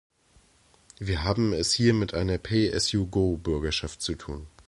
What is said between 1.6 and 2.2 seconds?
hier mit